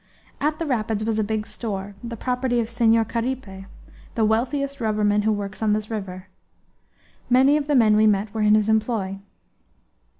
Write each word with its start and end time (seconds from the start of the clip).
At 0.39 0.57
the 0.57 0.65
rapids 0.65 1.03
was 1.03 1.19
a 1.19 1.23
big 1.23 1.45
store, 1.45 1.93
the 2.03 2.17
property 2.17 2.59
of 2.59 2.71
Senhor 2.71 3.05
Caripe, 3.05 3.65
the 4.15 4.25
wealthiest 4.25 4.79
rubberman 4.81 5.21
who 5.25 5.31
works 5.31 5.61
on 5.61 5.73
this 5.73 5.91
river; 5.91 6.25
many 7.29 7.55
of 7.55 7.67
the 7.67 7.75
men 7.75 7.95
we 7.95 8.07
met 8.07 8.33
were 8.33 8.41
in 8.41 8.55
his 8.55 8.67
employ. 8.67 9.19